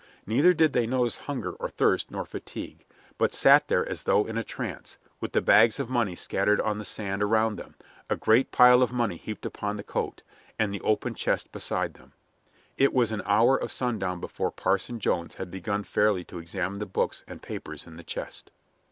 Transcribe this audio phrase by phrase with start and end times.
[0.25, 2.85] Neither did they notice hunger nor thirst nor fatigue,
[3.19, 6.79] but sat there as though in a trance, with the bags of money scattered on
[6.79, 7.75] the sand around them,
[8.09, 10.23] a great pile of money heaped upon the coat,
[10.57, 12.13] and the open chest beside them.
[12.79, 16.87] It was an hour of sundown before Parson Jones had begun fairly to examine the
[16.87, 18.49] books and papers in the chest.